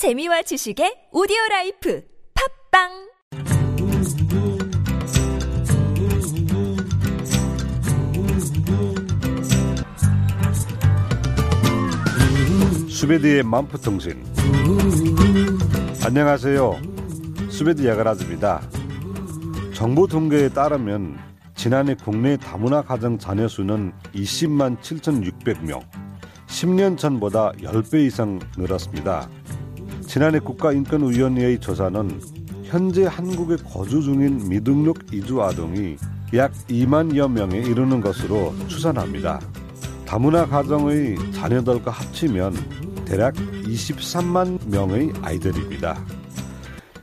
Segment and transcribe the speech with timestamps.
[0.00, 2.02] 재미와 지식의 오디오 라이프
[2.72, 2.88] 팟빵!
[12.88, 14.24] 수베디의 만푸통신.
[16.02, 16.80] 안녕하세요.
[17.50, 18.62] 수베디 야가라즈입니다.
[19.74, 21.18] 정부 통계에 따르면
[21.54, 25.82] 지난해 국내 다문화 가정 자녀 수는 20만 7,600명
[26.46, 29.28] 10년 전보다 10배 이상 늘었습니다
[30.10, 32.20] 지난해 국가인권위원회의 조사는
[32.64, 35.98] 현재 한국에 거주 중인 미등록 이주 아동이
[36.34, 39.38] 약 2만여 명에 이르는 것으로 추산합니다.
[40.04, 42.56] 다문화 가정의 자녀들과 합치면
[43.04, 46.04] 대략 23만 명의 아이들입니다.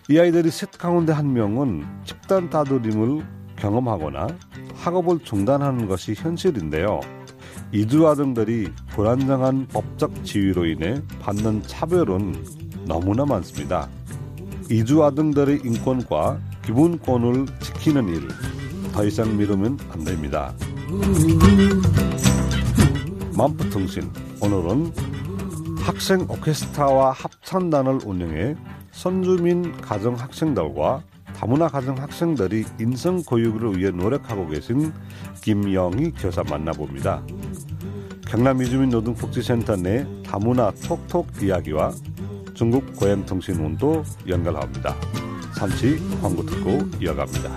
[0.10, 4.28] 이 아이들이 셋 가운데 한 명은 집단 다스림을 경험하거나
[4.76, 7.00] 학업을 중단하는 것이 현실인데요.
[7.72, 13.90] 이주 아동들이 불안정한 법적 지위로 인해 받는 차별은 너무나 많습니다.
[14.70, 18.28] 이주 아동들의 인권과 기본권을 지키는 일,
[18.94, 20.54] 더 이상 미루면 안 됩니다.
[23.36, 24.10] 만푸통신
[24.42, 24.92] 오늘은
[25.80, 28.56] 학생 오케스트라와 합창단을 운영해
[28.92, 31.04] 선주민 가정 학생들과
[31.36, 34.92] 다문화 가정 학생들이 인성 교육을 위해 노력하고 계신
[35.42, 37.22] 김영희 교사 만나봅니다.
[38.28, 41.94] 경남 이주민 노동복지센터 내 다문화 톡톡 이야기와
[42.58, 44.96] 중국 고향통신원도 연결합니다.
[45.56, 47.52] 잠시 광고 듣고 이어갑니다.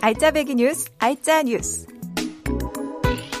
[0.00, 1.88] 알짜배기 뉴스, 알짜 뉴스.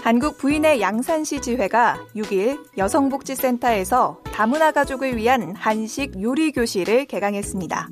[0.02, 7.88] 한국 부인의 양산시 지회가 6일 여성복지센터에서 다문화 가족을 위한 한식 요리 교실을 개강했습니다.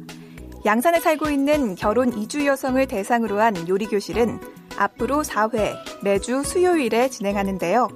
[0.64, 4.40] 양산에 살고 있는 결혼 이주 여성을 대상으로 한 요리 교실은
[4.76, 7.88] 앞으로 4회 매주 수요일에 진행하는데요.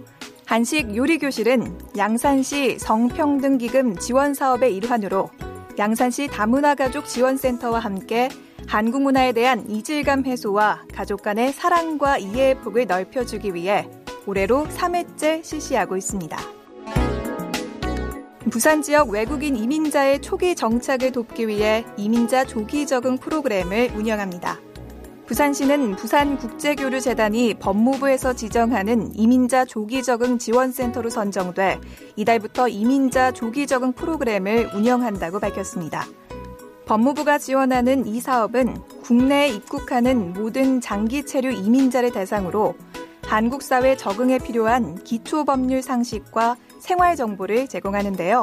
[0.47, 5.31] 한식 요리 교실은 양산시 성평등기금 지원 사업의 일환으로
[5.79, 8.29] 양산시 다문화 가족 지원센터와 함께
[8.67, 13.89] 한국 문화에 대한 이질감 해소와 가족 간의 사랑과 이해의 폭을 넓혀주기 위해
[14.27, 16.39] 올해로 3회째 실시하고 있습니다.
[18.51, 24.59] 부산 지역 외국인 이민자의 초기 정착을 돕기 위해 이민자 조기 적응 프로그램을 운영합니다.
[25.31, 31.79] 부산시는 부산국제교류재단이 법무부에서 지정하는 이민자 조기 적응 지원센터로 선정돼
[32.17, 36.05] 이달부터 이민자 조기 적응 프로그램을 운영한다고 밝혔습니다.
[36.85, 38.75] 법무부가 지원하는 이 사업은
[39.05, 42.75] 국내에 입국하는 모든 장기 체류 이민자를 대상으로
[43.23, 48.43] 한국 사회 적응에 필요한 기초 법률 상식과 생활 정보를 제공하는데요.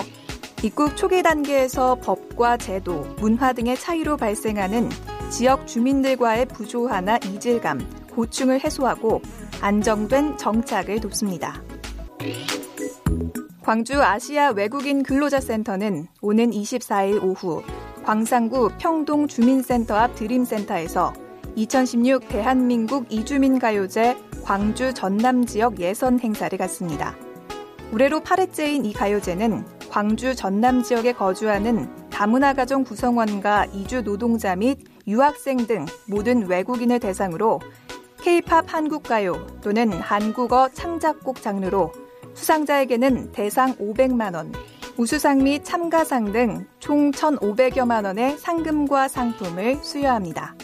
[0.64, 4.90] 입국 초기 단계에서 법과 제도, 문화 등의 차이로 발생하는
[5.30, 7.80] 지역 주민들과의 부조화나 이질감,
[8.12, 9.22] 고충을 해소하고
[9.62, 11.62] 안정된 정착을 돕습니다.
[13.62, 17.62] 광주 아시아 외국인 근로자 센터는 오는 24일 오후
[18.06, 21.14] 광산구 평동 주민센터 앞 드림센터에서
[21.56, 24.16] 2016 대한민국 이주민 가요제
[24.46, 27.16] 광주 전남 지역 예선 행사를 갖습니다.
[27.92, 35.68] 올해로 8회째인 이 가요제는 광주 전남 지역에 거주하는 다문화 가정 구성원과 이주 노동자 및 유학생
[35.68, 37.60] 등 모든 외국인을 대상으로
[38.22, 41.94] K-팝 한국 가요 또는 한국어 창작곡 장르로
[42.34, 44.52] 수상자에게는 대상 500만 원,
[44.98, 50.56] 우수상 및 참가상 등 총 1,500여만 원의 상금과 상품을 수여합니다.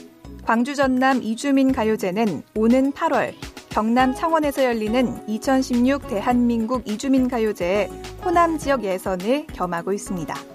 [0.46, 3.34] 광주 전남 이주민 가요제는 오는 8월
[3.68, 7.90] 경남 창원에서 열리는 2016 대한민국 이주민 가요제의
[8.24, 10.53] 호남 지역 예선을 겸하고 있습니다.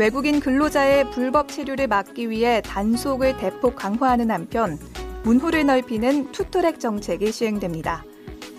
[0.00, 4.78] 외국인 근로자의 불법 체류를 막기 위해 단속을 대폭 강화하는 한편
[5.24, 8.02] 문호를 넓히는 투트랙 정책이 시행됩니다.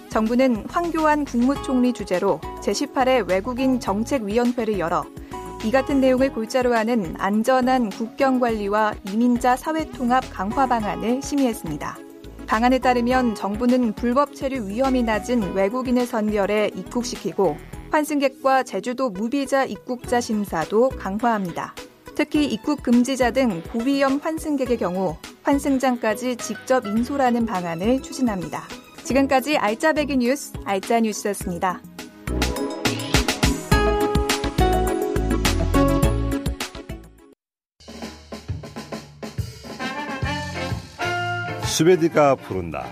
[0.09, 5.03] 정부는 황교안 국무총리 주재로 제18회 외국인 정책위원회를 열어
[5.63, 11.97] 이 같은 내용을 골자로 하는 안전한 국경 관리와 이민자 사회 통합 강화 방안을 심의했습니다.
[12.45, 17.57] 방안에 따르면 정부는 불법 체류 위험이 낮은 외국인을 선별해 입국시키고
[17.91, 21.75] 환승객과 제주도 무비자 입국자 심사도 강화합니다.
[22.15, 28.63] 특히 입국 금지자 등 고위험 환승객의 경우 환승장까지 직접 인솔하는 방안을 추진합니다.
[29.03, 31.81] 지금까지 알짜배기 뉴스 알짜 뉴스였습니다.
[41.65, 42.85] 스웨디가 부른다.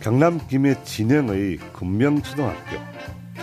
[0.00, 2.97] 경남 김해 진영의 금명초등학교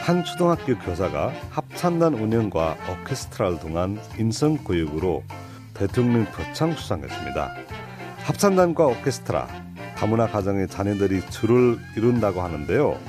[0.05, 5.23] 한 초등학교 교사가 합창단 운영과 오케스트라를 통한 인성 교육으로
[5.73, 7.49] 대통령 표창 수상했습니다.
[8.17, 9.47] 합창단과 오케스트라,
[9.97, 12.99] 다문화 가정의 자녀들이 주를 이룬다고 하는데요.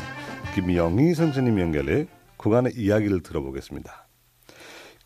[0.54, 2.06] 김영희 선생님 연결해
[2.38, 4.08] 그간의 이야기를 들어보겠습니다.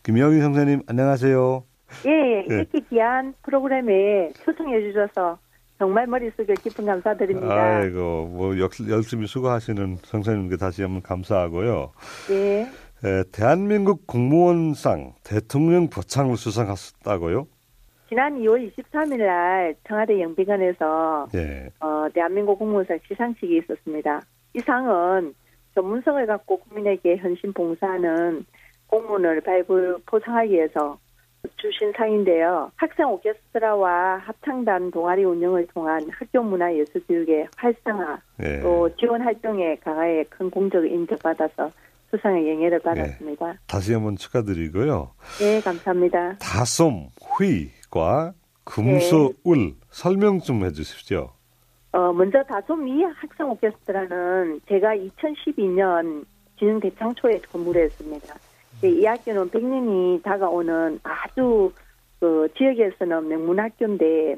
[0.04, 1.64] 김영희 선생님 안녕하세요.
[2.06, 2.10] 예,
[2.50, 2.54] 예.
[2.54, 5.40] 이렇게 귀한 프로그램에 초청해 주셔서
[5.80, 7.54] 정말 머릿속에 깊은 감사드립니다.
[7.54, 11.92] 아이고, 뭐 역, 열심히 수고하시는 선생님께 다시 한번 감사하고요.
[12.32, 12.68] 예.
[13.02, 17.46] 에, 대한민국 공무원상 대통령 표창을 수상하셨다고요?
[18.10, 21.70] 지난 2월 23일 날 청와대 영빈관에서 예.
[21.80, 24.20] 어, 대한민국 공무원상 시상식이 있었습니다.
[24.52, 25.32] 이 상은
[25.74, 28.44] 전문성을 갖고 국민에게 헌신 봉사하는
[28.86, 30.98] 공무원을 발굴 포상하기 위해서
[31.56, 32.70] 주신 상인데요.
[32.76, 38.60] 학생 오케스트라와 합창단 동아리 운영을 통한 학교 문화 예술 교육의 활성화 예.
[38.60, 41.70] 또 지원 활동에 강하에 큰 공적을 인정받아서
[42.10, 43.54] 수상의 영예를 받았습니다.
[43.66, 45.12] 다시 한번 축하드리고요.
[45.38, 46.38] 네, 감사합니다.
[46.38, 47.08] 다솜,
[47.38, 48.32] 휘과
[48.64, 51.30] 금소, 울 설명 좀 해주십시오.
[51.92, 56.24] 어, 먼저 다솜이 학생 오케스트라는 제가 2012년
[56.58, 58.34] 진흥 대창초에 근무를 했습니다.
[58.88, 61.72] 이 학교는 100년이 다가오는 아주
[62.18, 64.36] 그 지역에서는 명문학교인데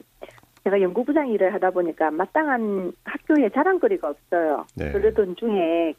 [0.64, 4.64] 제가 연구부장 일을 하다 보니까 마땅한 학교에 자랑거리가 없어요.
[4.76, 4.92] 네.
[4.92, 5.94] 그러던 중에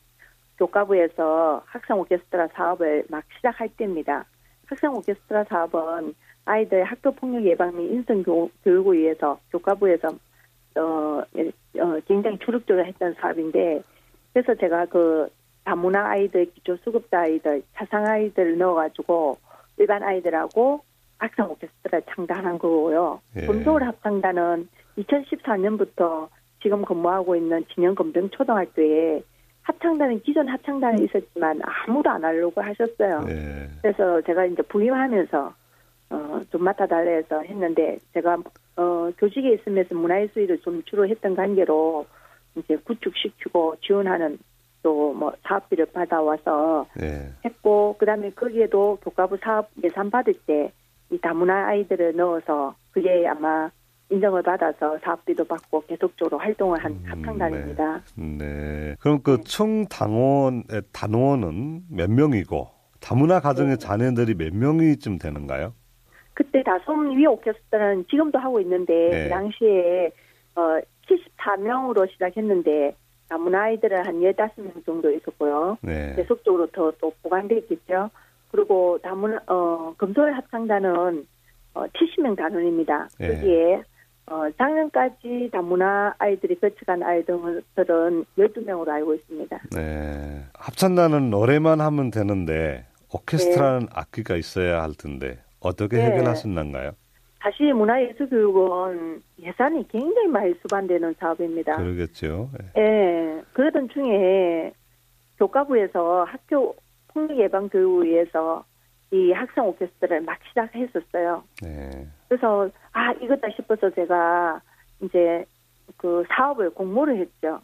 [0.57, 4.25] 교과부에서 학생 오케스트라 사업을 막 시작할 때입니다.
[4.67, 6.13] 학생 오케스트라 사업은
[6.45, 10.09] 아이들 학교 폭력 예방 및 인성 교, 교육을 위해서 교과부에서
[10.75, 13.83] 어, 어, 굉장히 주력적으로 했던 사업인데
[14.33, 15.29] 그래서 제가 그
[15.63, 19.37] 다문화 아이들, 기초 수급자 아이들, 차상 아이들 넣어가지고
[19.77, 20.81] 일반 아이들하고
[21.17, 23.21] 학생 오케스트라 창단한 거고요.
[23.37, 23.45] 예.
[23.45, 24.67] 금서울 합창단은
[24.97, 26.27] 2014년부터
[26.61, 29.23] 지금 근무하고 있는 진영 검정 초등학교에
[29.63, 33.23] 합창단은 기존 합창단에 있었지만 아무도 안 하려고 하셨어요.
[33.29, 33.69] 예.
[33.81, 35.53] 그래서 제가 이제 부임하면서
[36.09, 38.37] 어, 좀 맡아달라 해서 했는데 제가
[38.75, 42.05] 어, 교직에 있으면서 문화예술을 좀 주로 했던 관계로
[42.55, 44.37] 이제 구축시키고 지원하는
[44.83, 47.31] 또 뭐 사업비를 받아와서 예.
[47.45, 50.71] 했고 그다음에 거기에도 교과부 사업 예산 받을 때
[51.11, 53.69] 이 다문화 아이들을 넣어서 그게 아마
[54.09, 58.01] 인정을 받아서 사업비도 받고 계속적으로 활동을 한 음, 합창단입니다.
[58.17, 58.95] 네.
[58.99, 62.67] 그럼 그 총 당원의 단원은 몇 명이고
[62.99, 63.77] 다문화 가정의 네.
[63.77, 65.73] 자녀들이 몇 명이쯤 되는가요?
[66.33, 69.23] 그때 다솜 위 오케스트라는 지금도 하고 있는데 네.
[69.25, 70.11] 그 당시에
[70.55, 70.61] 어
[71.07, 72.95] 74명으로 시작했는데
[73.33, 75.79] 다문화 아이들은 한 15명 정도 있었고요.
[75.81, 76.13] 네.
[76.15, 78.11] 계속적으로 더 또 보강돼 있겠죠.
[78.51, 81.25] 그리고 다문화 어 금솔 합창단은
[81.73, 83.07] 어 70명 단원입니다.
[83.17, 83.29] 네.
[83.29, 83.83] 여기에
[84.27, 87.63] 어 작년까지 다문화 아이들이 거쳐간 아이들은
[88.37, 89.59] 12명으로 알고 있습니다.
[89.75, 90.43] 네.
[90.53, 96.05] 합창단은 노래만 하면 되는데 오케스트라는 악기가 있어야 할 텐데 어떻게 네.
[96.05, 96.91] 해결하셨나요?
[97.43, 101.75] 사실 문화예술교육은 예산이 굉장히 많이 수반되는 사업입니다.
[101.75, 102.49] 그러겠죠.
[102.77, 102.81] 예.
[102.81, 104.71] 예, 그러던 중에
[105.37, 106.73] 교과부에서 학교
[107.09, 108.63] 폭력 예방 교육을 위해서
[109.11, 111.43] 이 학생 오케스트라를 막 시작했었어요.
[111.61, 112.07] 네.
[112.29, 114.61] 그래서 아 이거다 싶어서 제가
[115.01, 115.45] 이제
[115.97, 117.59] 그 사업을 공모를 했죠.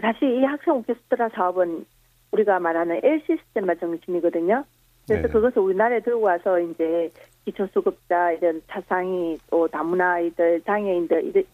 [0.00, 1.84] 사실 이 학생 오케스트라 사업은
[2.30, 4.64] 우리가 말하는 L 시스템화 정신이거든요.
[5.08, 5.32] 그래서 네.
[5.32, 7.10] 그것을 우리나라에 들고 와서 이제
[7.48, 11.44] 기초수급자 이런 차상위 또 다문화 아이들 장애인들 이들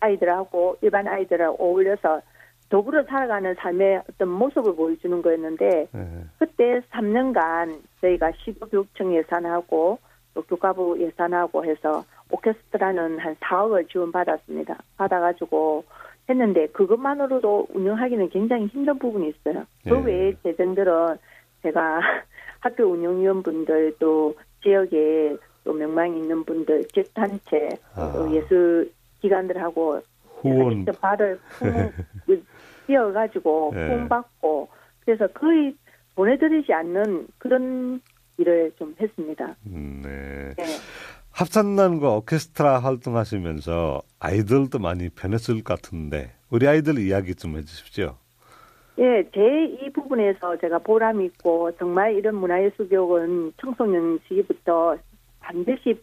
[0.00, 2.22] 아이들하고 일반 아이들을 어울려서
[2.68, 6.24] 더불어 살아가는 삶의 어떤 모습을 보여주는 거였는데 네.
[6.38, 9.98] 그때 3년간 저희가 시도교육청 예산하고
[10.34, 14.78] 또 교과부 예산하고 해서 오케스트라는 한 4억을 지원받았습니다.
[14.96, 15.84] 받아가지고
[16.30, 19.66] 했는데 그것만으로도 운영하기는 굉장히 힘든 부분이 있어요.
[19.84, 20.04] 그 예.
[20.04, 21.18] 외에 재정들은
[21.62, 22.00] 제가
[22.60, 28.12] 학교 운영위원분들 또 지역에 또 명망 있는 분들 지역단체 아.
[28.12, 30.00] 또 예술 기관들하고
[30.40, 31.38] 후원 직접 발을
[32.86, 33.86] 띄어가지고 예.
[33.86, 34.68] 후원받고
[35.04, 35.74] 그래서 거의
[36.14, 38.00] 보내드리지 않는 그런
[38.38, 39.54] 일을 좀 했습니다.
[39.66, 40.54] 음, 네.
[40.56, 40.64] 네.
[41.30, 48.16] 합창단과 오케스트라 활동하시면서 아이들도 많이 변했을 것 같은데 우리 아이들 이야기 좀 해주십시오.
[48.98, 54.96] 예, 제 이 부분에서 제가 보람 있고 정말 이런 문화예술 교육은 청소년 시기부터
[55.40, 55.98] 반드시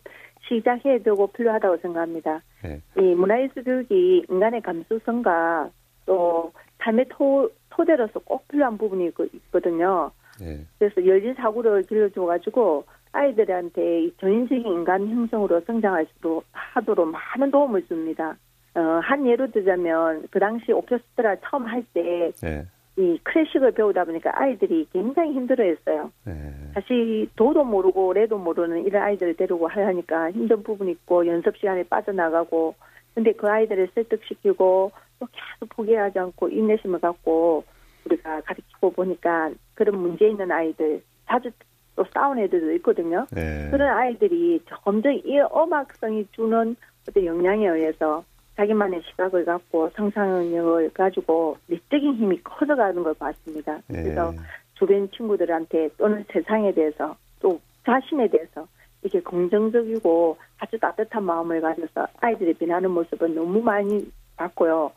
[0.47, 2.41] 시작해야 되고 필요하다고 생각합니다.
[2.63, 2.81] 네.
[2.97, 5.69] 이 문화예술 교육이 인간의 감수성과
[6.05, 10.11] 또 삶의 토, 토대로서 꼭 필요한 부분이 있- 있거든요.
[10.39, 10.65] 네.
[10.79, 18.35] 그래서 열린 사고를 길러줘가지고 아이들한테 이 전인적인 인간 형성으로 성장할 수 하도록 많은 도움을 줍니다.
[18.75, 22.65] 어, 한 예로 들자면 그 당시 오케스트라 처음 할때 네.
[22.99, 26.11] 이 클래식을 배우다 보니까 아이들이 굉장히 힘들어했어요.
[26.25, 26.53] 네.
[26.73, 32.75] 사실 도도 모르고 레도 모르는 이런 아이들을 데리고 하려니까 힘든 부분이 있고 연습 시간에 빠져나가고
[33.15, 37.63] 근데 그 아이들을 설득시키고 또 계속 포기하지 않고 인내심을 갖고
[38.05, 41.49] 우리가 가르치고 보니까 그런 문제 있는 아이들 자주
[41.95, 43.25] 또 싸운 애들도 있거든요.
[43.31, 43.69] 네.
[43.71, 46.75] 그런 아이들이 점점 이 음악성이 주는
[47.07, 48.25] 어떤 영향에 의해서
[48.59, 53.79] 자기만의 시각을 갖고 상상력을 가지고 내적인 힘이 커져가는 걸 봤습니다.
[53.87, 54.39] 그래서 예.
[54.73, 58.67] 주변 친구들한테 또는 세상에 대해서 또 자신에 대해서
[59.01, 64.91] 이렇게 긍정적이고 아주 따뜻한 마음을 가져서 아이들이 변하는 모습을 너무 많이 봤고요.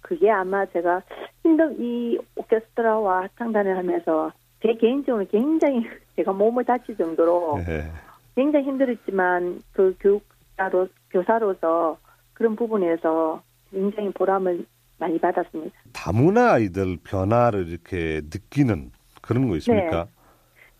[0.00, 1.02] 그게 아마 제가
[1.42, 7.84] 힘든 이 오케스트라와 합창단을 하면서 제 개인적으로 굉장히 제가 몸을 다칠 정도로 예.
[8.34, 11.96] 굉장히 힘들었지만 그 교육자로 교사로서
[12.34, 14.66] 그런 부분에서 굉장히 보람을
[14.98, 15.76] 많이 받았습니다.
[15.92, 18.90] 다문화 아이들 변화를 이렇게 느끼는
[19.22, 20.06] 그런 거 있습니까?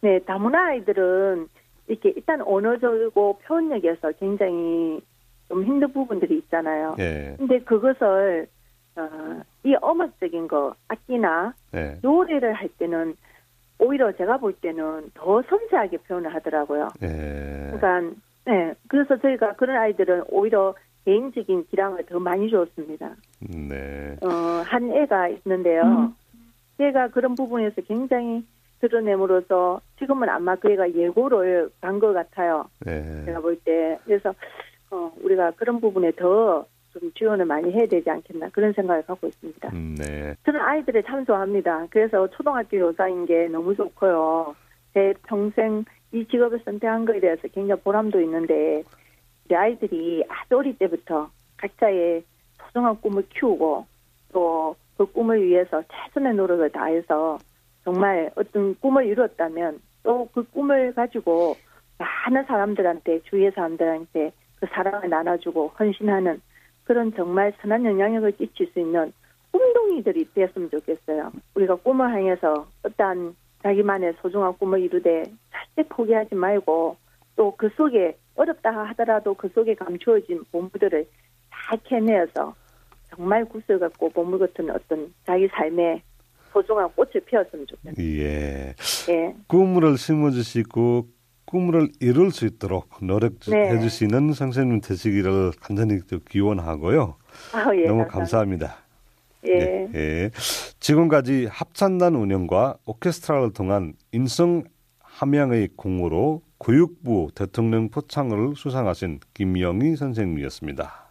[0.00, 1.49] 네, 다문화 아이들은
[1.88, 5.00] 이렇게 일단 언어적이고 표현력에서 굉장히
[5.49, 6.94] 좀 힘든 부분들이 있잖아요.
[6.99, 7.34] 예.
[7.38, 8.46] 근데 그것을
[8.96, 11.99] 어, 이 음악적인 거 악기나 예.
[12.02, 13.16] 노래를 할 때는
[13.78, 16.88] 오히려 제가 볼 때는 더 섬세하게 표현을 하더라고요.
[17.02, 17.73] 예.
[17.73, 23.14] 그러니까 네, 그래서 저희가 그런 아이들은 오히려 개인적인 기량을 더 많이 줬습니다.
[23.40, 24.16] 네.
[24.23, 24.28] 어,
[24.64, 26.12] 한 애가 있는데요.
[26.80, 28.44] 얘가 그런 부분에서 굉장히
[28.80, 32.66] 드러냄으로써 지금은 아마 그 애가 예고를 간 것 같아요.
[32.87, 33.25] 예.
[33.26, 33.99] 제가 볼 때.
[34.04, 34.34] 그래서
[34.90, 39.68] 어, 우리가 그런 부분에 더 좀 지원을 많이 해야 되지 않겠나 그런 생각을 갖고 있습니다.
[39.73, 40.34] 음, 네.
[40.44, 41.88] 저는 아이들을 참 좋아합니다.
[41.90, 44.54] 그래서 초등학교 교사인 게 너무 좋고요.
[44.94, 48.84] 제 평생 이 직업을 선택한 거에 대해서 굉장히 보람도 있는데
[49.46, 52.24] 우리 아이들이 아주 어릴 때부터 각자의
[52.58, 53.86] 소중한 꿈을 키우고
[54.32, 57.38] 또 그 꿈을 위해서 최선의 노력을 다해서
[57.82, 61.56] 정말 어떤 꿈을 이뤘다면 또 그 꿈을 가지고
[61.98, 66.40] 많은 사람들한테 주위의 사람들한테 그 사랑을 나눠주고 헌신하는
[66.84, 69.12] 그런 정말 선한 영향력을 끼칠 수 있는
[69.50, 71.32] 꿈동이들이 됐으면 좋겠어요.
[71.54, 76.96] 우리가 꿈을 향해서 어떠한 자기만의 소중한 꿈을 이루되 절대 포기하지 말고
[77.36, 81.07] 또 그 속에 어렵다 하더라도 그 속에 감추어진 보물들을
[81.50, 82.55] 잘 캐내어서
[83.11, 86.03] 정말 구슬 같고 보물 같은 어떤 자기 삶의
[86.53, 87.95] 소중한 꽃을 피웠으면 좋겠어요.
[87.99, 88.75] 예.
[89.09, 89.35] 예.
[89.47, 91.09] 꿈을 심어주시고
[91.45, 93.81] 꿈을 이룰 수 있도록 노력해 네.
[93.81, 97.17] 주시는 선생님 되시기를 간절히 또 기원하고요.
[97.53, 97.87] 아, 예.
[97.87, 98.09] 너무 감사합니다.
[98.09, 98.76] 감사합니다.
[99.47, 99.59] 예.
[99.59, 100.31] 네, 예.
[100.81, 104.64] 지금까지 합창단 운영과 오케스트라를 통한 인성
[105.00, 111.04] 함양의 공으로 교육부 대통령 포창을 수상하신 김영희 선생님이었습니다.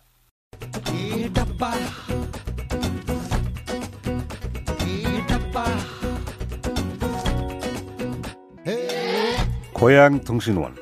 [9.73, 10.75] 고향 통신원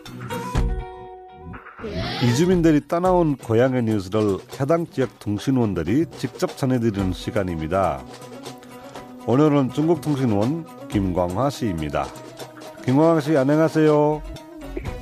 [2.23, 8.03] 이주민들이 떠나온 고향의 뉴스를 해당 지역 통신원들이 직접 전해드리는 시간입니다.
[9.25, 12.05] 오늘은 중국통신원 김광화 씨입니다.
[12.85, 14.30] 김광화 씨 안녕하세요.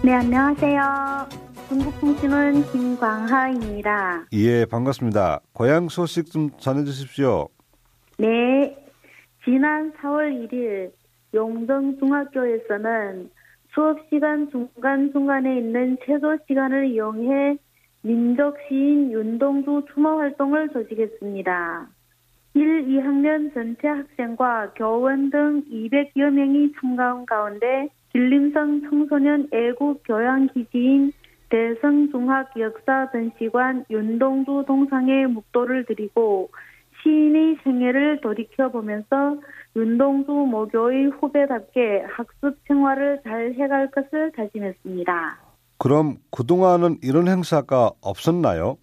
[0.03, 1.29] 네, 안녕하세요.
[1.67, 4.25] 중국통신원 김광하입니다.
[4.33, 5.41] 예, 반갑습니다.
[5.53, 7.47] 고향 소식 좀 전해주십시오.
[8.17, 8.75] 네,
[9.43, 10.91] 지난 4월 1일
[11.33, 13.29] 용정중학교에서는
[13.73, 17.57] 수업시간 중간중간에 있는 최소 시간을 이용해
[18.01, 21.87] 민족시인 윤동주 추모 활동을 조직했습니다.
[22.55, 31.11] 1, 2학년 전체 학생과 교원 등 200여 명이 참가한 가운데 길림성 청소년 애국 교양기지인
[31.49, 36.49] 대성중학 역사전시관 윤동주 동상에 묵도를 드리고
[37.01, 39.37] 시인의 생애를 돌이켜보면서
[39.75, 45.39] 윤동주 모교의 후배답게 학습 생활을 잘 해갈 것을 다짐했습니다.
[45.77, 48.77] 그럼 그동안은 이런 행사가 없었나요?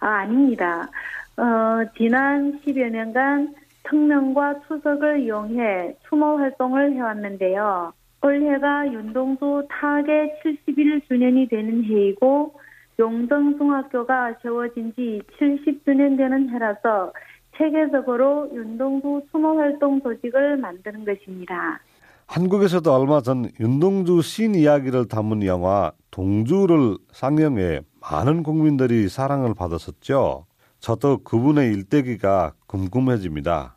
[0.00, 0.88] 아, 아닙니다.
[1.36, 3.54] 어, 지난 10여 년간
[3.88, 7.92] 청명과 추석을 이용해 추모 활동을 해왔는데요.
[8.22, 12.54] 올해가 윤동주 타계 71주년이 되는 해이고
[12.98, 17.12] 용정중학교가 세워진 지 70주년 되는 해라서
[17.56, 21.80] 체계적으로 윤동주 추모 활동 조직을 만드는 것입니다.
[22.26, 30.46] 한국에서도 얼마 전 윤동주 신 이야기를 담은 영화 동주를 상영해 많은 국민들이 사랑을 받았었죠.
[30.80, 33.76] 저도 그분의 일대기가 궁금해집니다.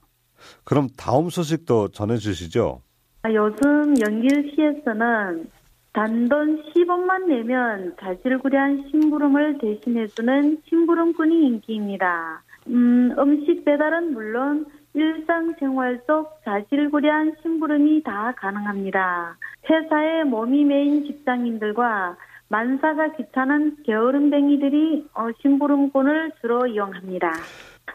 [0.64, 2.82] 그럼 다음 소식도 전해주시죠.
[3.26, 5.50] 아, 요즘 연길시에서는
[5.94, 12.44] 단돈 10원만 내면 자질구레한 심부름을 대신해주는 심부름꾼이 인기입니다.
[12.68, 19.38] 음, 음식 배달은 물론 일상생활 속 자질구레한 심부름이 다 가능합니다.
[19.68, 22.18] 회사에 몸이 매인 직장인들과
[22.50, 27.34] 만사가 귀찮은 게으름뱅이들이 어, 심부름꾼을 주로 이용합니다.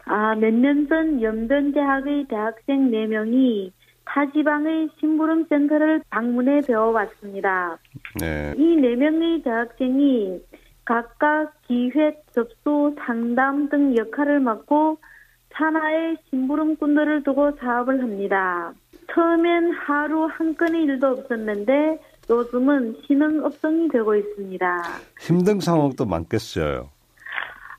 [0.07, 3.71] 아, 몇 년전 연변대학의 대학생 4명이
[4.13, 7.77] 타지방의 심부름 센터를 방문해 배워왔습니다.
[8.19, 8.53] 네.
[8.57, 10.41] 이 4명의 대학생이
[10.83, 14.97] 각각 기획, 접수, 상담 등 역할을 맡고
[15.53, 18.73] 산하에 심부름꾼들을 두고 사업을 합니다.
[19.13, 21.99] 처음엔 하루 한 건의 일도 없었는데
[22.29, 24.83] 요즘은 신흥업종이 되고 있습니다.
[25.19, 26.89] 힘든 상황도 많겠어요.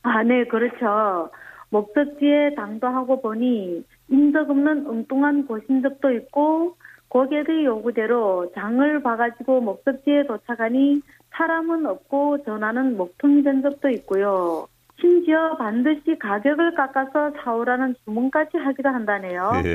[0.03, 1.31] 아, 네, 그렇죠.
[1.71, 6.77] 목적지에 당도하고 보니 인적 없는 엉뚱한 곳인 적도 있고
[7.09, 11.01] 고객의 요구대로 장을 봐가지고 목적지에 도착하니
[11.31, 14.69] 사람은 없고 전화는 목통이 된 적도 있고요.
[15.01, 19.53] 심지어 반드시 가격을 깎아서 사오라는 주문까지 하기도 한다네요.
[19.65, 19.75] 예.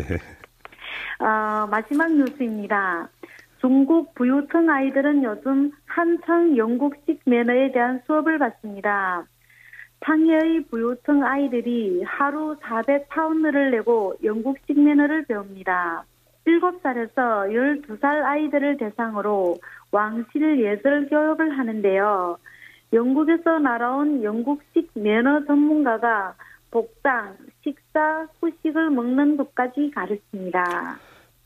[1.23, 3.09] 어, 마지막 뉴스입니다.
[3.59, 9.25] 중국 부유층 아이들은 요즘 한창 영국식 매너에 대한 수업을 받습니다.
[10.05, 16.05] 상해의 부유층 아이들이 하루 400파운드를 내고 영국식 매너를 배웁니다.
[16.45, 19.57] 7살에서 12살 아이들을 대상으로
[19.91, 22.37] 왕실 예절 교육을 하는데요.
[22.93, 26.35] 영국에서 날아온 영국식 매너 전문가가
[26.71, 30.99] 복장, 식사, 후식을 먹는 법까지 가르칩니다.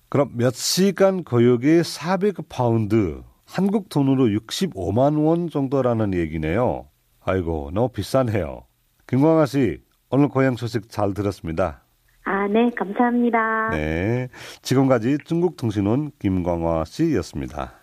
[0.10, 6.91] 그럼 몇 시간 교육에 400파운드, 한국 돈으로 65만 원 정도라는 얘기네요.
[7.24, 8.64] 아이고, 너무 비싸네요.
[9.08, 11.84] 김광아 씨, 오늘 고향 소식 잘 들었습니다.
[12.24, 13.70] 아, 네, 감사합니다.
[13.72, 14.28] 네.
[14.62, 17.74] 지금까지 중국통신원 김광화 씨였습니다.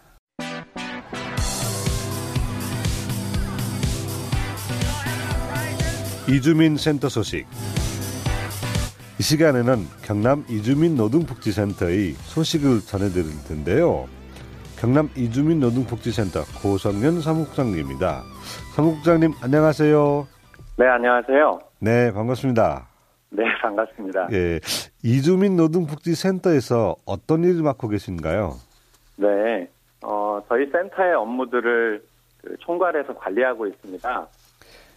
[6.28, 7.46] 이주민 센터 소식.
[9.18, 14.08] 이 시간에는 경남 이주민 노동복지센터의 소식을 전해드릴 텐데요.
[14.80, 18.22] 경남 이주민 노동복지센터 고성현 사무국장님입니다.
[18.76, 20.26] 사무국장님 안녕하세요.
[20.76, 21.58] 네, 안녕하세요.
[21.80, 22.86] 네, 반갑습니다.
[23.30, 24.28] 네, 반갑습니다.
[24.32, 24.60] 예,
[25.02, 28.52] 이주민 노동복지센터에서 어떤 일을 맡고 계신가요?
[29.16, 29.68] 네,
[30.02, 32.02] 어, 저희 센터의 업무들을
[32.42, 34.26] 그 총괄해서 관리하고 있습니다.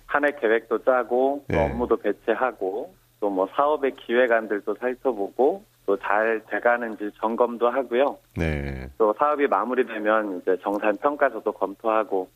[0.05, 1.65] 한 해 계획도 짜고, 또 네.
[1.71, 8.17] 업무도 배치하고, 또 뭐 사업의 기획안들도 살펴보고, 또 잘 돼가는지 점검도 하고요.
[8.37, 12.29] 네, 또 사업이 마무리되면 이제 정산 평가서도 검토하고,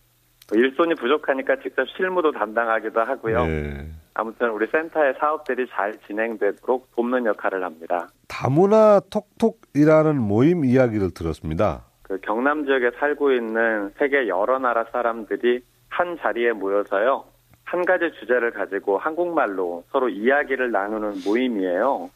[0.50, 3.46] 또 일손이 부족하니까 직접 실무도 담당하기도 하고요.
[3.46, 3.88] 네.
[4.14, 8.10] 아무튼 우리 센터의 사업들이 잘 진행되도록 돕는 역할을 합니다.
[8.28, 11.86] 다문화 톡톡이라는 모임 이야기를 들었습니다.
[12.04, 17.24] 그 경남 지역에 살고 있는 세계 여러 나라 사람들이 한 자리에 모여서요.
[17.64, 22.10] 한 가지 주제를 가지고 한국말로 서로 이야기를 나누는 모임이에요.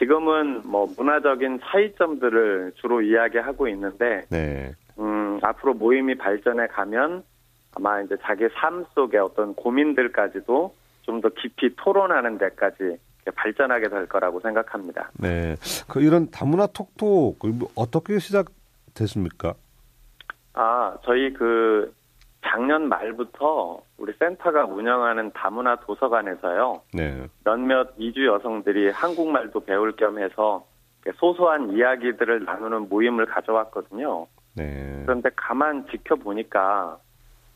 [0.00, 7.22] 지금은 뭐 문화적인 차이점들을 주로 이야기하고 있는데, 네, 음, 앞으로 모임이 발전해 가면
[7.76, 12.96] 아마 이제 자기 삶 속의 어떤 고민들까지도 좀 더 깊이 토론하는 데까지
[13.34, 15.10] 발전하게 될 거라고 생각합니다.
[15.18, 15.56] 네.
[15.88, 19.54] 그 이런 다문화 톡톡 뭐 어떻게 시작됐습니까?
[20.54, 21.92] 아, 저희 그
[22.44, 26.80] 작년 말부터 우리 센터가 운영하는 다문화 도서관에서요.
[26.94, 30.64] 네, 몇몇 이주 여성들이 한국말도 배울 겸 해서
[31.16, 34.26] 소소한 이야기들을 나누는 모임을 가져왔거든요.
[34.56, 36.98] 네, 그런데 가만 지켜보니까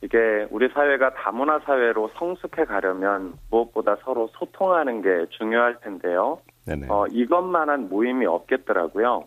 [0.03, 6.39] 이게 우리 사회가 다문화 사회로 성숙해 가려면 무엇보다 서로 소통하는 게 중요할 텐데요.
[6.67, 6.89] 네네.
[6.91, 9.25] 어, 이것만한 모임이 없겠더라고요.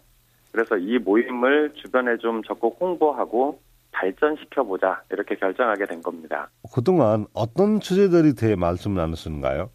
[0.51, 3.59] 그래서 이 모임을 주변에 좀 적극 홍보하고
[3.91, 6.49] 발전시켜보자 이렇게 결정하게 된 겁니다.
[6.73, 9.69] 그동안 어떤 주제들이 대해 말씀 나누시는가요?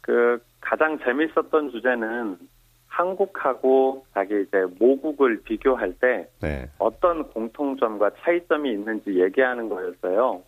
[0.00, 2.38] 그 가장 재밌었던 주제는
[2.86, 10.42] 한국하고 자기 이제 모국을 비교할 때 네, 어떤 공통점과 차이점이 있는지 얘기하는 거였어요.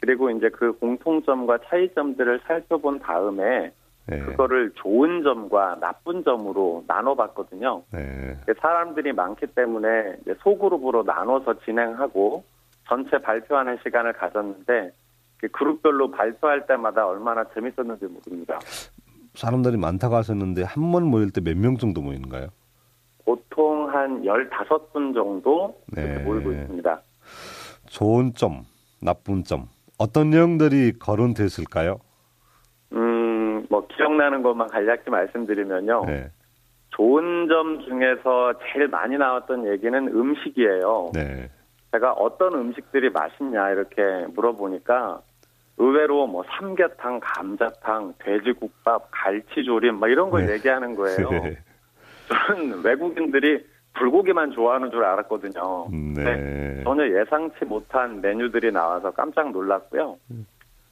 [0.00, 3.72] 그리고 이제 그 공통점과 차이점들을 살펴본 다음에
[4.06, 7.82] 네, 그거를 좋은 점과 나쁜 점으로 나눠봤거든요.
[7.92, 12.44] 네, 사람들이 많기 때문에 소그룹으로 나눠서 진행하고
[12.86, 14.90] 전체 발표하는 시간을 가졌는데
[15.38, 18.58] 그 그룹별로 발표할 때마다 얼마나 재밌었는지 모릅니다.
[19.34, 22.48] 사람들이 많다고 하셨는데 한 번 모일 때 몇 명 정도 모이는가요?
[23.24, 26.18] 보통 한 15분 정도 네.
[26.24, 27.00] 모이고 있습니다.
[27.86, 28.64] 좋은 점,
[29.00, 31.98] 나쁜 점, 어떤 내용들이 거론됐을까요?
[33.74, 36.04] 음, 뭐 기억나는 것만 간략히 말씀드리면요.
[36.06, 36.30] 네,
[36.90, 41.10] 좋은 점 중에서 제일 많이 나왔던 얘기는 음식이에요.
[41.14, 41.50] 네,
[41.92, 44.02] 제가 어떤 음식들이 맛있냐 이렇게
[44.34, 45.20] 물어보니까
[45.76, 50.54] 의외로 뭐 삼계탕, 감자탕, 돼지국밥, 갈치조림 막 이런 걸 네.
[50.54, 51.30] 얘기하는 거예요.
[51.42, 51.58] 네.
[52.28, 55.88] 저는 외국인들이 불고기만 좋아하는 줄 알았거든요.
[56.16, 56.82] 네.
[56.84, 60.16] 전혀 예상치 못한 메뉴들이 나와서 깜짝 놀랐고요.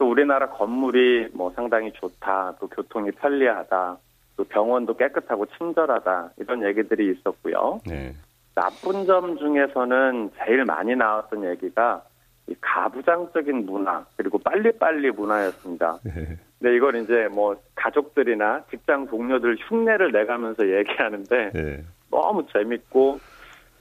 [0.02, 3.96] 또 우리나라 건물이 뭐 상당히 좋다, 또 교통이 편리하다,
[4.36, 7.80] 또 병원도 깨끗하고 친절하다 이런 얘기들이 있었고요.
[7.86, 8.12] 네.
[8.52, 12.02] 나쁜 점 중에서는 제일 많이 나왔던 얘기가
[12.48, 16.00] 이 가부장적인 문화 그리고 빨리빨리 문화였습니다.
[16.02, 16.36] 네.
[16.58, 21.84] 근데 이걸 이제 뭐 가족들이나 직장 동료들 흉내를 내가면서 얘기하는데 네.
[22.10, 23.20] 너무 재밌고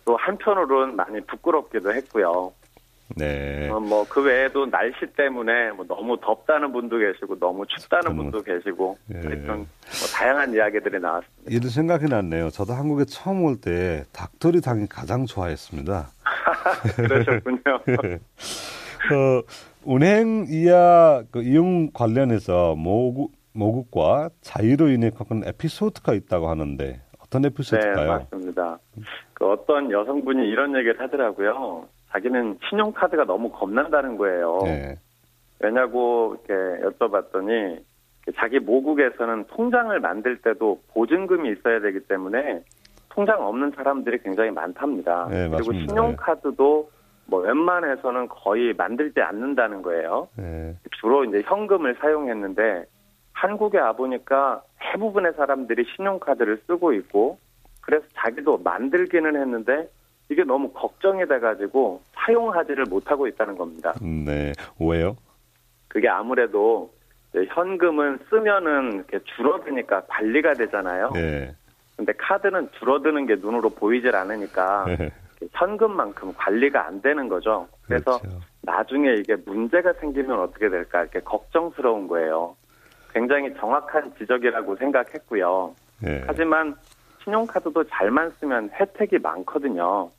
[0.06, 2.54] 또 한편으로는 많이 부끄럽기도 했고요.
[3.16, 3.70] 네.
[3.70, 9.18] 뭐그 외에도 날씨 때문에 뭐 너무 덥다는 분도 계시고 너무 춥다는 춥다는 분도 계시고 예.
[9.46, 9.66] 뭐
[10.14, 11.44] 다양한 이야기들이 나왔습니다.
[11.50, 12.50] 이런 생각이 났네요.
[12.50, 16.08] 저도 한국에 처음 올 때 닭도리탕이 가장 좋아했습니다.
[16.96, 17.62] 그러셨군요.
[19.12, 19.42] 어,
[19.84, 27.48] 운행 이하 그 이용 관련해서 모국, 모국과 자유로 인해 겪은 에피소드가 있다고 하는데 어떤 네,
[27.50, 28.08] 에피소드일까요?
[28.32, 28.80] 맞습니다.
[29.34, 31.88] 그 어떤 여성분이 이런 얘기를 하더라고요.
[32.12, 34.60] 자기는 신용카드가 너무 겁난다는 거예요.
[34.64, 34.98] 네.
[35.60, 37.80] 왜냐고 이렇게 여쭤봤더니
[38.36, 42.64] 자기 모국에서는 통장을 만들 때도 보증금이 있어야 되기 때문에
[43.10, 45.28] 통장 없는 사람들이 굉장히 많답니다.
[45.30, 45.74] 네, 그리고.
[45.74, 46.90] 신용카드도
[47.28, 50.28] 뭐 웬만해서는 거의 만들지 않는다는 거예요.
[50.38, 50.76] 네.
[51.00, 52.86] 주로 이제 현금을 사용했는데
[53.34, 57.38] 한국에 와 보니까 대부분의 사람들이 신용카드를 쓰고 있고
[57.82, 59.90] 그래서 자기도 만들기는 했는데
[60.32, 63.94] 이게 너무 걱정이 돼가지고 사용하지를 못하고 있다는 겁니다.
[64.02, 64.54] 네.
[64.80, 65.18] 왜요?
[65.90, 66.90] 그게 아무래도
[67.34, 71.12] 현금은 쓰면은 이렇게 줄어드니까 관리가 되잖아요.
[71.14, 71.54] 네.
[71.98, 75.12] 근데 카드는 줄어드는 게 눈으로 보이질 않으니까 네.
[75.52, 77.68] 현금만큼 관리가 안 되는 거죠.
[77.86, 78.40] 그래서 그렇죠.
[78.62, 82.56] 나중에 이게 문제가 생기면 어떻게 될까 이렇게 걱정스러운 거예요.
[83.14, 85.76] 굉장히 정확한 지적이라고 생각했고요.
[86.02, 86.24] 네.
[86.26, 86.76] 하지만
[87.24, 90.10] 신용카드도 잘만 쓰면 혜택이 많거든요.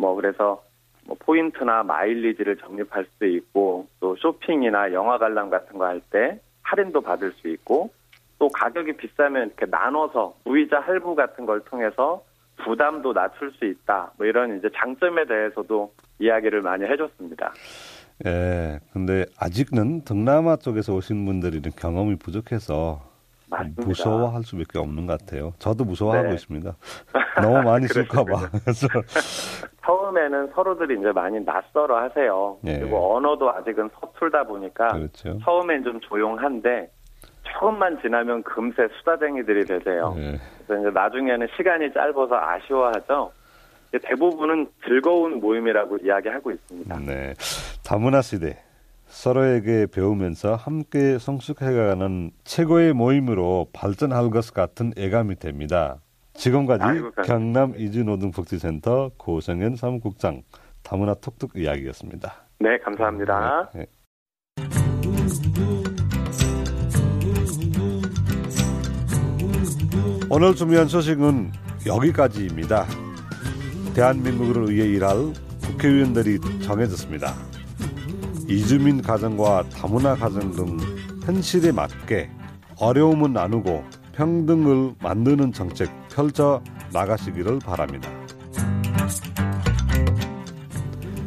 [0.00, 0.62] 뭐 그래서
[1.06, 7.00] 뭐 포인트나 마일리지를 적립할 수도 있고 또 쇼핑이나 영화 관람 같은 거 할 때 할인도
[7.00, 7.90] 받을 수 있고
[8.38, 12.22] 또 가격이 비싸면 이렇게 나눠서 무이자 할부 같은 걸 통해서
[12.64, 14.12] 부담도 낮출 수 있다.
[14.16, 17.52] 뭐 이런 이제 장점에 대해서도 이야기를 많이 해줬습니다.
[18.26, 23.00] 예, 근데 아직은 동남아 쪽에서 오신 분들이 경험이 부족해서
[23.48, 23.82] 맞습니다.
[23.86, 25.52] 무서워할 수밖에 없는 것 같아요.
[25.58, 26.34] 저도 무서워하고 네.
[26.34, 26.76] 있습니다.
[27.42, 28.50] 너무 많이 쓸까봐.
[28.62, 28.86] 그래서
[30.10, 32.58] 처음에는 서로들이 이제 많이 낯설어 하세요.
[32.66, 32.78] 예.
[32.78, 35.38] 그리고 언어도 아직은 서툴다 보니까 그렇죠.
[35.42, 36.90] 처음엔 좀 조용한데
[37.44, 40.14] 조금만 지나면 금세 수다쟁이들이 되세요.
[40.18, 40.38] 예.
[40.66, 43.32] 그래서 이제 나중에는 시간이 짧아서 아쉬워하죠.
[44.02, 46.98] 대부분은 즐거운 모임이라고 이야기하고 있습니다.
[47.00, 47.34] 네.
[47.84, 48.56] 다문화 시대
[49.06, 55.96] 서로에게 배우면서 함께 성숙해가는 최고의 모임으로 발전할 것 같은 예감이 됩니다.
[56.34, 57.10] 지금까지 아이고.
[57.24, 60.42] 경남 이주노동복지센터 고성현 사무국장
[60.82, 62.34] 다문화 톡톡 이야기였습니다.
[62.58, 63.70] 네, 감사합니다.
[63.74, 63.86] 네, 네.
[70.30, 71.50] 오늘 준비한 소식은
[71.86, 72.86] 여기까지입니다.
[73.94, 77.34] 대한민국을 위해 일할 국회의원들이 정해졌습니다.
[78.48, 80.76] 이주민 가정과 다문화 가정 등
[81.24, 82.30] 현실에 맞게
[82.78, 88.10] 어려움을 나누고 평등을 만드는 정책 펼쳐 나가시기를 바랍니다.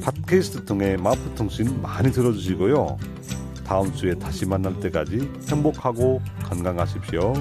[0.04, 2.98] 팟캐스트 통해 마포통신 많이 들어주시고요.
[3.66, 7.34] 다음 주에 다시 만날 때까지 행복하고 건강하십시오.